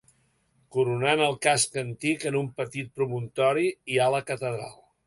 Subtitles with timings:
[0.77, 4.79] Coronant el Casc Antic, en un petit promontori, hi ha la catedral